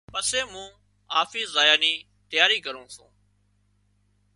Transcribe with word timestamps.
پسي 0.13 0.41
مُون 0.51 0.69
آفيس 1.21 1.47
زايا 1.55 1.75
نِي 1.83 1.93
تياري 2.29 2.57
ڪرُون 2.65 2.87
سوُن۔ 2.95 3.09